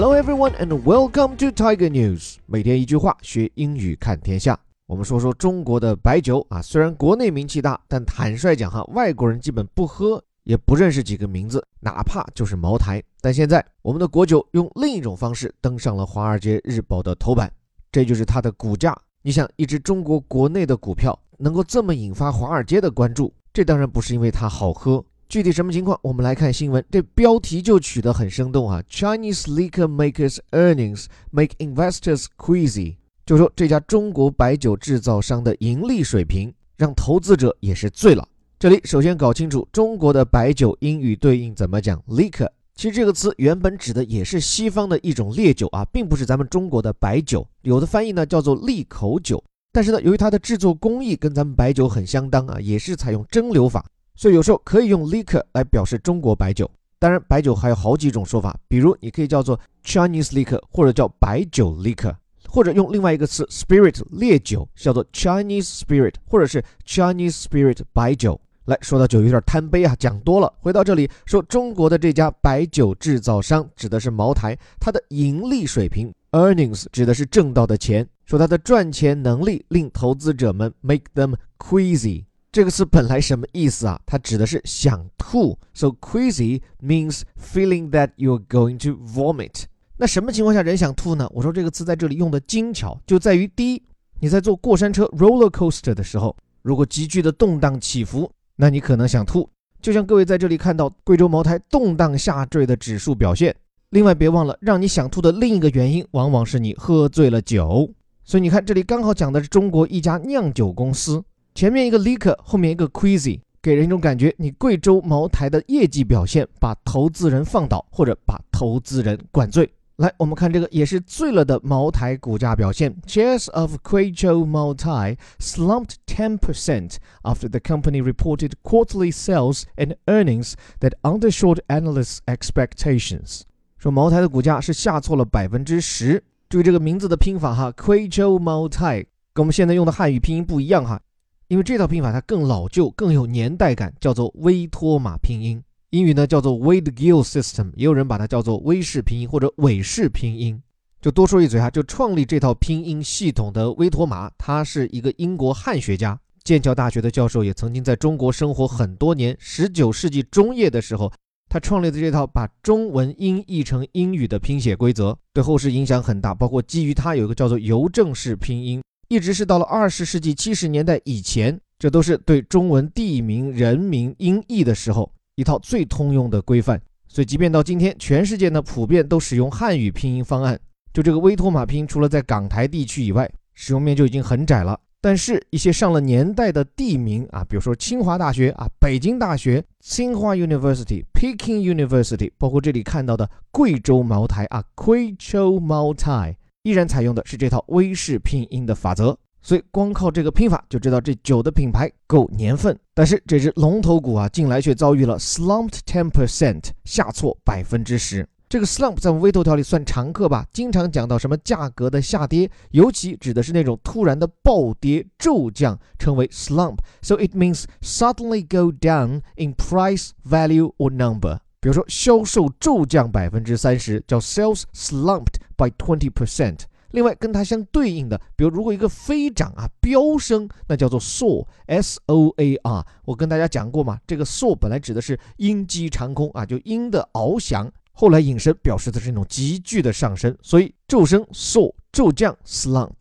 [0.00, 2.36] Hello everyone and welcome to Tiger News。
[2.46, 4.56] 每天一句话，学英语看天下。
[4.86, 13.02] 我们说说中国的白酒啊，虽然国内名气大，但坦率讲哈，外国人基本不喝，也不认识几个名字，哪怕就是茅台。
[13.20, 17.52] 但现在我们的国酒用另一种方式登上了《华尔街日报》的头版，
[17.90, 18.96] 这就是它的股价。
[19.22, 25.04] 你想，一只中国国内的股票能够这么引发华尔街的关注，这当然不是因为它好喝。
[25.28, 25.98] 具体什么情况？
[26.00, 32.96] 我们来看新闻，这标题就取得很生动啊！Chinese liquor makers' earnings make investors queasy，
[33.26, 38.26] 就说这家中国白酒制造商的盈利水平让投资者也是醉了。
[38.58, 47.46] 这里首先搞清楚中国的白酒英语对应怎么讲？liquor，其实这个词原本指的也是西方的一种烈酒啊，并不是咱们中国的白酒。
[47.60, 53.84] 有的翻译呢叫做利口酒，但是呢，由于它的制作工艺跟咱们白酒很相当啊，也是采用蒸馏法。
[54.18, 56.68] 所以有时候可以用 liquor 来表示中国白酒，
[56.98, 62.12] 当然白酒还有好几种说法，比如你可以叫做 Chinese liquor，或者叫白酒 liquor，
[62.48, 68.38] 或者用另外一个词 spirit 烈酒叫做 Chinese spirit，或者是 Chinese spirit 白酒。
[68.64, 70.52] 来说到酒有点贪杯啊，讲多了。
[70.58, 82.24] 回到这里说中国的这家白酒制造商指的是茅台，它的盈利水平 earnings 指的是挣到的钱，说它的赚钱能力令投资者们 make them queasy。
[82.50, 84.00] 这个词本来什么意思啊？
[84.06, 89.64] 它指的是想吐，so queasy means feeling that you're going to vomit。
[89.98, 91.28] 那什么情况下人想吐呢？
[91.34, 93.82] 我说这个词在这里用的精巧，就在于第一，
[94.20, 99.46] 你在坐过山车 roller coaster 的时候，如果急剧的动荡起伏，那你可能想吐，
[99.82, 103.54] 就像各位在这里看到贵州茅台动荡下坠的指数表现。
[103.90, 107.92] 另外，别忘了让你想吐的另一个原因，往往是你喝醉了酒。
[108.24, 111.22] 所以你看，这里刚好讲的是中国一家酿酒公司。
[111.58, 119.68] 前面一个 liquor，后面一个 queasy，给人一种感觉，你贵州茅台的业绩表现把投资人放倒，或者把投资人灌醉。
[119.96, 122.96] 来，我们看这个也是醉了的茅台股价表现。
[123.08, 131.58] Shares of Quizhou Moutai slumped 10% after the company reported quarterly sales and earnings that undershot
[131.66, 133.40] analysts' expectations。
[133.78, 136.22] 说茅台的股价是下挫了百分之十。
[136.48, 141.00] 注意这个名字的拼法哈，Quizhou Moutai 跟我们现在用的汉语拼音不一样哈。
[141.48, 145.62] 因为这套拼法它更老旧，更有年代感，叫做威托马拼音。
[145.90, 150.62] 英语呢叫做 Wade Gill System，也有人把它叫做威氏拼音或者韦氏拼音。
[151.00, 159.34] 就多说一嘴哈，就创立这套拼音系统的威托马，他是一个英国汉学家，剑桥大学的教授，也曾经在中国生活很多年。
[159.40, 161.10] 十九世纪中叶的时候，
[161.48, 166.34] 他创立的这套把中文音译成英语的拼写规则，对后世影响很大。
[166.34, 168.82] 包括基于它有一个叫做邮政式拼音。
[169.08, 176.78] 一直是到了二十世纪七十年代以前，这都是对中文地名、人名音译的时候一套最通用的规范。
[177.08, 180.60] 所以，即便到今天，全世界呢普遍都使用汉语拼音方案。
[180.92, 184.78] 就这个威托马拼，除了在港台地区以外，使用面就已经很窄了。
[185.00, 196.36] 但是，一些上了年代的地名啊，比如说清华大学啊、北京大学、清华 University、Peking University，包括这里看到的贵州茅台啊，贵州茅台。
[196.62, 202.78] 依然采用的是这套威氏拼音的法则，所以光靠这个拼法就知道这酒的品牌够年份。
[202.94, 208.28] 但是这只龙头股啊，近来却遭遇了 slumped ten percent 下挫百分之十。
[208.48, 216.78] 这个 slump 在我们微头条里算常客吧，经常讲到什么价格的下跌，尤其指的是那种突然的暴跌骤降，称为 slump。
[217.02, 221.40] So it means suddenly go down in price, value or number。
[221.60, 226.60] 比如说销售骤降百分之三十，叫 sales slumped by twenty percent。
[226.92, 232.86] 另外跟它相对应的，比如如果一个飞涨啊飙升，那叫做 soar，s o a r。
[233.04, 242.94] 我跟大家讲过嘛，这个 soar 本来指的是鹰击长空啊，就鹰的翱翔，后来引申表示的是那种急剧的上升，所以骤升 soar，骤降 slump。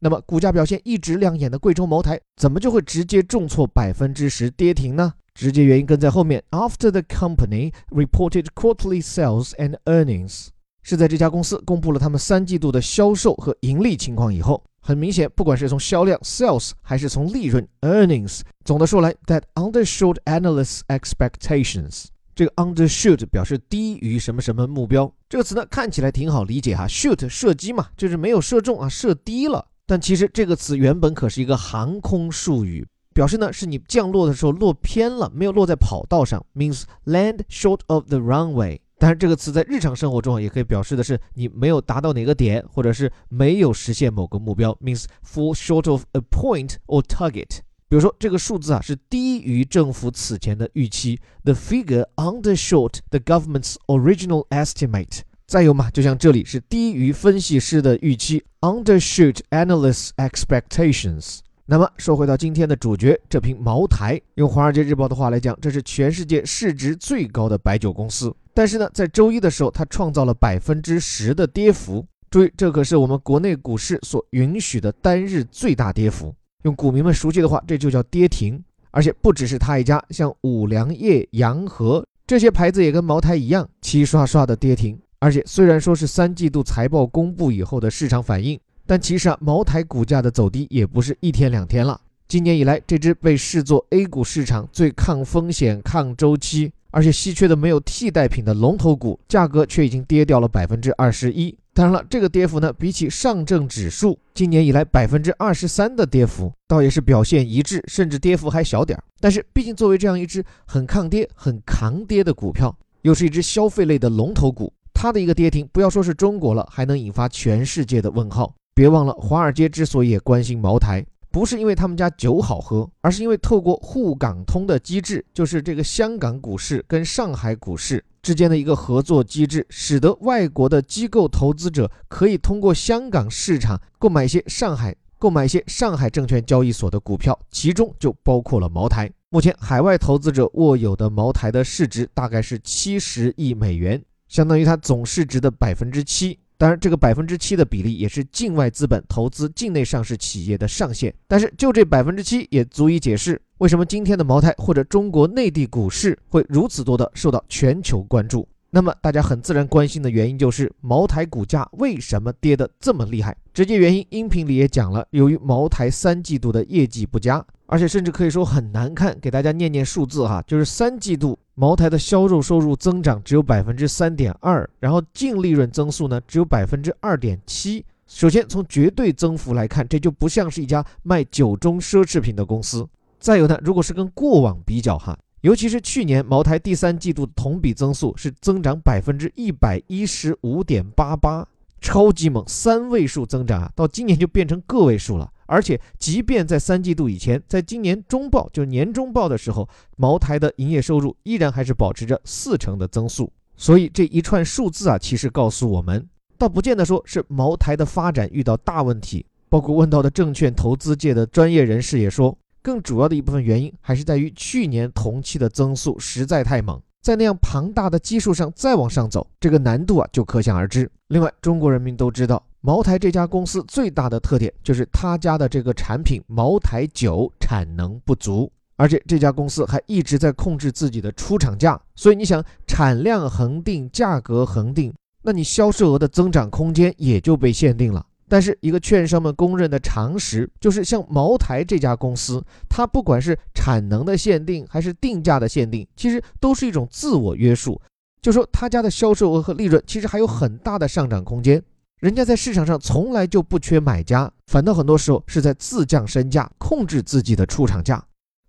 [0.00, 5.14] 那么股价表现一直亮眼的贵州茅台，怎么就会直接重挫百分之十跌停呢？
[5.32, 6.42] 直接原因跟在后面。
[6.50, 10.48] After the company reported quarterly sales and earnings，
[10.82, 22.06] 是在这家公司公布了他们三季度的销售和盈利情况以后，很明显，不管是从销量 sales 还是从利润 earnings，总的说来，that undershot analysts' expectations。
[22.34, 25.12] 这个 undershoot 表示低于什么什么目标。
[25.28, 29.66] 这个词呢，看起来挺好理解哈，shoot 射击嘛，就是没有射中啊，射低了。
[29.86, 32.86] 但其实这个词原本可是一个航空术语。
[33.14, 38.78] 表示呢是你降落的时候落偏了，没有落在跑道上，means land short of the runway。
[38.98, 47.60] 但是这个词在日常生活中也可以表示的是你没有达到哪个点，或者是没有实现某个目标，means fall short of a point or target。
[47.88, 55.20] 比如说这个数字啊是低于政府此前的预期，the figure undershot the government's original estimate。
[55.46, 61.38] 再有嘛，就像这里是低于分析师的预期，undershoot analysts' expectations。
[61.64, 68.34] 那么说回到今天的主角，这瓶茅台，用华尔街日报的话来讲，这是全世界市值最高的白酒公司。
[68.58, 72.04] 但是呢，在周一的时候，它创造了百分之十的跌幅。
[72.28, 76.34] 注意，这可是我们国内股市所允许的单日最大跌幅。
[76.64, 78.60] 用股民们熟悉的话，这就叫跌停。
[78.90, 84.98] 而且不只是它一家，像五粮液、洋河这些牌子也跟茅台一样，齐刷刷的跌停。
[85.20, 92.00] 而且虽然说是三季度财报公布以后的市场反应，但其实啊，茅台股价的走低也不是一天两天了。
[92.26, 101.56] 今年以来，这只被视作 A 股市场最抗风险、抗周期，而且稀缺的没有替代品的龙头股，价格却已经跌掉了百分之二十一。
[101.74, 109.04] 当然了，这个跌幅呢，比起上证指数今年以来百分之二十三的跌幅，倒也是表现一致，甚至跌幅还小点儿。
[109.20, 114.72] 但是，毕竟作为这样一只很抗跌、很抗跌的股票，又是一只消费类的龙头股。
[114.92, 118.52] 它的一个跌停，不要说是中国了，还能引发全世界的问号。
[118.74, 139.10] 别忘了，华尔街之所以也关心茅台，不是因为他们家酒好喝，而是因为透过沪港通的机制，就是这个香港股市跟上海股市之间的一个合作机制，使得外国的机构投资者可以通过香港市场购买一些上海购买一些上海证券交易所的股票，其中就包括了茅台。
[139.30, 144.02] 目前海外投资者握有的茅台的市值大概是七十亿美元。
[144.28, 151.14] 相当于它总市值的百分之七，当然这个百分之七的比例也是境外资本投资境内上市企业的上限。
[151.28, 158.46] 但是就这百分之七也足以解释为什么今天的茅台或者中国内地股市会如此多的受到全球关注。
[158.70, 163.34] 那么大家很自然关心的原因就是茅台股价为什么跌得这么厉害？
[163.54, 169.16] 直接原因音频里也讲了，由于茅台三季度的业绩不佳，而且甚至可以说很难看。
[169.20, 171.38] 给大家念念数字哈，就是三季度。
[171.54, 177.84] 茅台的销售收入增长只有百分之三点二，然后净利润增速呢只有百分之二点七。
[178.06, 182.88] 首先从绝对增幅来看，这就不像是一家卖酒中奢侈品的公司。
[183.18, 191.44] 再有呢，如果是跟过往比较哈，尤其是去年茅台第三季度同比增速是增长百分之一百一十五点八八，
[191.80, 195.28] 超级猛，三位数增长啊，到今年就变成个位数了。
[195.48, 199.66] 而且，即便在三季度以前，在今年中报就年中报的时候，
[199.96, 203.32] 茅台的营业收入依然还是保持着四成的增速。
[203.56, 206.06] 所以这一串数字啊，其实告诉我们，
[206.36, 209.24] 倒不见得说是茅台的发展遇到大问题。
[209.48, 220.90] 包括问到的证券投资界的专业人士也说，更主要的一部分原因还是在于去年同期的增速实在太猛，在那样庞大的基数上再往上走，这个难度啊就可想而知。
[221.06, 222.44] 另外，中国人民都知道。
[222.68, 234.92] 茅台这家公司最大的特点就是他家的这个产品茅台酒产能不足，而且这家公司还一直在控制自己的出厂价，所以你想产量恒定，价格恒定，
[235.22, 238.04] 那你销售额的增长空间也就被限定了。
[238.28, 247.80] 但是一个券商们公认的常识就是，像茅台这家公司，它不管是产能的限定还是定价的限定，其实都是一种自我约束，
[248.20, 251.62] 就说他家的销售额和利润其实还有很大的上涨空间。
[252.00, 258.00] 人家在市场上从来就不缺买家，反倒很多时候是在自降身价，控制自己的出厂价。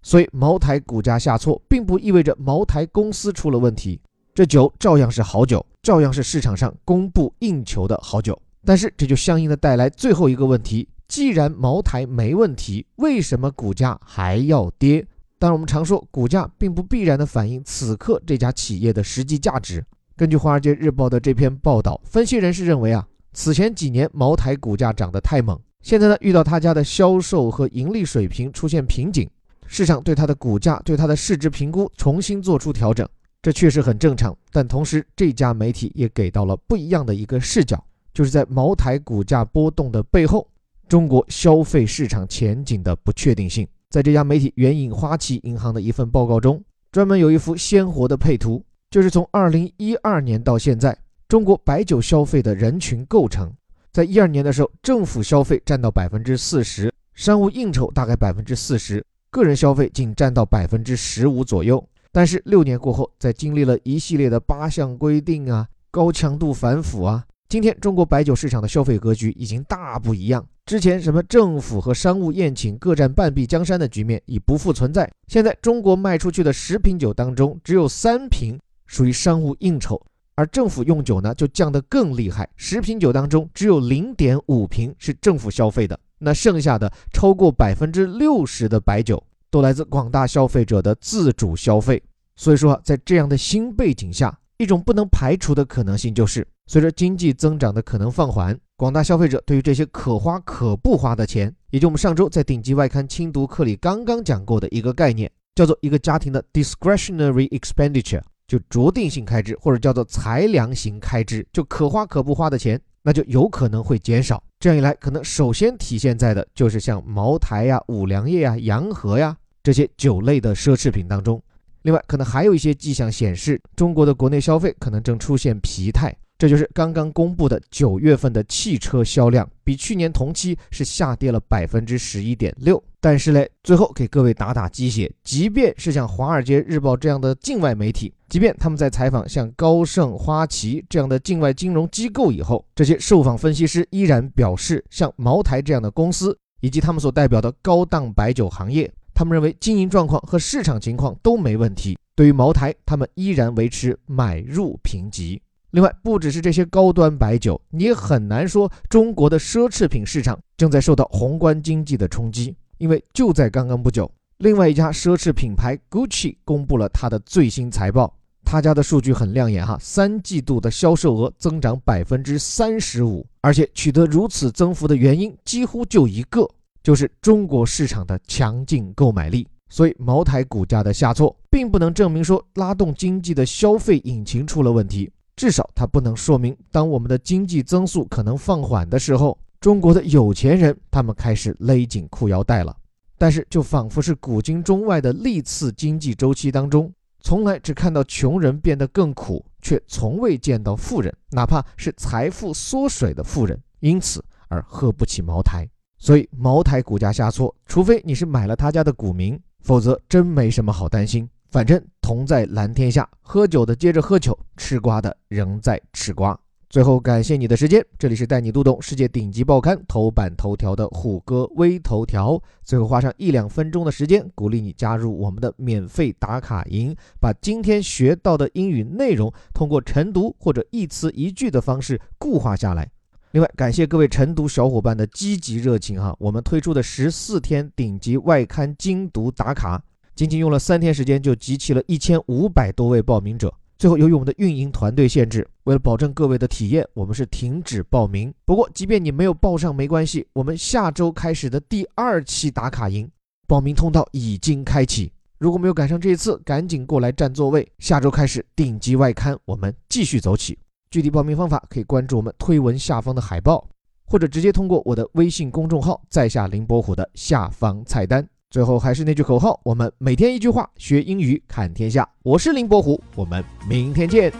[0.03, 3.99] 所以茅台股价下挫，并不意味着茅台公司出了问题，
[4.35, 8.39] 这酒照样是好酒，照样是市场上供不应求的好酒。
[8.63, 15.03] 但是这就相应的带来最后一个问题：既然茅台没问题，为什么股价还要跌？
[15.39, 19.83] 当然，我们常说股价并不必然的反映此刻这家企业的实际价值。
[20.15, 23.07] 根据《华尔街日报》的这篇报道，分析人士认为啊。
[23.33, 29.29] 此前几年，茅台股价涨得太猛，现在呢遇到他家的销售和盈利水平出现瓶颈，
[29.67, 33.07] 市场对它的股价、对它的市值评估重新做出调整，
[33.41, 34.35] 这确实很正常。
[34.51, 37.81] 但同时，这家媒体也给到了不一样的一个视角，
[38.13, 40.47] 就是在茅台股价波动的背后，
[40.87, 43.67] 中国消费市场前景的不确定性。
[43.91, 50.97] 在这家媒体援引花旗银行的一份报告中，专门有一幅鲜活的配图，就是从2012年到现在。
[51.29, 53.53] 中国白酒消费的人群构成，
[53.91, 61.87] 在一二年的时候，政府消费占到百分之四十，商务应酬大概百分之四十，个人消费仅占到百分之十五左右。
[62.11, 70.43] 但是六年过后，在经历了一系列的八项规定啊、高强度反腐啊，今天中国白酒市场的消费格局已经大不一样。
[70.65, 75.07] 之前什么政府和商务宴请各占半壁江山的局面已不复存在。
[75.27, 80.01] 现在中国卖出去的十瓶酒当中，只有三瓶属于商务应酬。
[80.39, 82.49] 而政府用酒呢，就降得更厉害。
[82.55, 92.01] 十瓶酒当中，只有零点五瓶是政府消费的，那剩下的超过百分之六十的白酒，都来自广大消费者的自主消费。
[92.37, 114.43] 所以说，在这样的新背景下，一种不能排除的可能性就是，随着经济增长的可能放缓，广大消费者对于这些可花可不花的钱，也就我们上周在顶级外刊精读课里刚刚讲过的一个概念，叫做一个家庭的 discretionary expenditure，就酌定性开支，或者叫做裁量型开支，就可花可不花的钱，那就有可能会减少。
[114.59, 121.39] 这样一来，可能首先体现在的就是像茅台呀、五粮液呀、洋河呀这些酒类的奢侈品当中。
[121.83, 126.13] 另外，可能还有一些迹象显示，中国的国内消费可能正出现疲态。
[126.39, 132.81] 这就是刚刚公布的九月份的汽车销量，比去年同期是下跌了百分之十一点六。
[133.01, 148.89] 但是嘞，最后给各位打打鸡血，即便是像《华尔街日报》这样的境外媒体，即便他们在采访像高盛、花旗这样的境外金融机构以后，这些受访分析师依然表示，像茅台这样的公司以及他们所代表的高档白酒行业。
[149.13, 151.97] 他们认为经营状况和市场情况都没问题。
[152.15, 155.41] 对于茅台，他们依然维持买入评级。
[155.71, 162.55] 另外，不只是这些高端白酒，你也很难说中国的奢侈品市场正在受到宏观经济的冲击。
[162.79, 176.47] 因为就在刚刚不久，另外一家奢侈品牌 Gucci 公布了它的最新财报，他家的数据很亮眼哈，三季度的销售额增长百分之三十五，而且取得如此增幅的原因几乎就一个。
[176.81, 192.75] 就是中国市场的强劲购买力，所以茅台股价的下挫，并不能证明说拉动经济的消费引擎出了问题，至少它不能说明，当我们的经济增速可能放缓的时候，中国的有钱人他们开始勒紧裤腰带了。
[193.17, 196.91] 但是，就仿佛是古今中外的历次经济周期当中，
[197.21, 205.65] 从来只看到穷人变得更苦，却从未见到富人，哪怕是财富缩水的富人，因此而喝不起茅台。
[205.97, 211.29] 所以茅台股价下挫，除非你是买了他家的股民，否则真没什么好担心。
[211.49, 216.39] 反正同在蓝天下，喝酒的接着喝酒，吃瓜的仍在吃瓜。
[216.69, 222.39] 最后感谢你的时间，这里是带你读懂世界顶级报刊头版头条的虎哥微头条。
[222.63, 232.87] 最后花上一两分钟的时间，鼓励你加入我们的免费打卡营，把今天学到的英语内容通过晨读或者一词一句的方式固化下来。
[233.31, 236.15] 另外，感谢各位晨读小伙伴的积极热情哈！
[236.19, 239.83] 我们推出的十四天顶级外刊精读打卡，
[240.19, 243.53] 仅仅用了三天时间就集齐了一千五百多位报名者。
[243.77, 248.33] 最后，由于我们的运营团队限制，为了保证各位的体验，我们是停止报名。
[248.43, 253.09] 不过，即便你没有报上没关系，我们下周开始的第二期打卡营
[253.47, 255.09] 报名通道已经开启。
[255.37, 257.65] 如果没有赶上这一次，赶紧过来占座位。
[257.79, 260.59] 下周开始顶级外刊，我们继续走起。
[260.91, 263.65] 具体报名方法可以关注我们推文下方的海报，
[264.05, 268.27] 或者直接通过我的微信公众号“在下林伯虎”的下方菜单。
[268.50, 272.08] 最后还是那句口号：我们每天一句话，学英语看天下。
[272.22, 274.32] 我是林伯虎，我们明天见。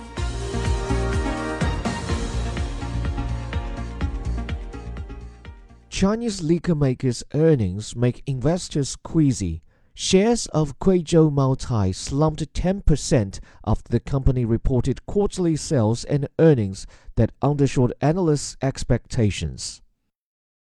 [5.90, 9.60] Chinese liquor makers' earnings make investors queasy.
[9.96, 16.84] Shares of Guizhou Maotai slumped 10% after the company reported quarterly sales and earnings
[17.14, 19.82] that undershot analysts' expectations.